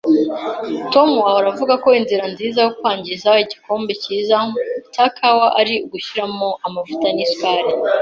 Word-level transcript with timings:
Tom 0.93 1.09
ahora 1.29 1.47
avuga 1.53 1.73
ko 1.83 1.89
inzira 1.99 2.23
nziza 2.33 2.57
yo 2.65 2.71
kwangiza 2.79 3.29
igikombe 3.43 3.91
cyiza 4.03 4.35
cya 4.93 5.05
kawa 5.17 5.47
ari 5.59 5.73
ugushiramo 5.85 6.49
amavuta 6.67 7.07
nisukari 7.13 7.71